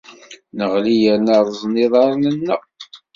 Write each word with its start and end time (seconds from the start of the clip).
Neɣli 0.57 0.95
yerna 1.01 1.35
rrẓen 1.47 1.73
yiḍarren-nneɣ. 1.81 2.61